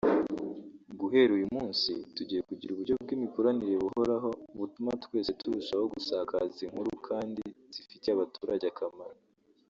[0.99, 7.43] Guhera uyu munsi tugiye kugira uburyo bw’imikoranire buhoraho butuma twese turushaho gusakaza inkuru kandi
[7.75, 9.17] zifitiye abaturage akamaro